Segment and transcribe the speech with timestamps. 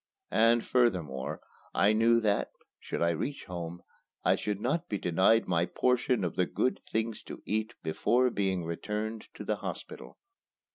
[0.31, 1.41] And, furthermore,
[1.75, 3.83] I knew that, should I reach home,
[4.25, 8.65] I should not be denied my portion of the good things to eat before being
[8.65, 10.17] returned to the hospital.